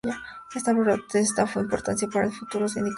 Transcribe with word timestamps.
Esta 0.55 0.73
protesta 0.73 1.45
fue 1.45 1.61
de 1.61 1.65
importancia 1.67 2.07
para 2.07 2.25
el 2.25 2.31
futuro 2.31 2.67
sindicalismo 2.67 2.79
en 2.79 2.85
el 2.85 2.89
país. 2.89 2.89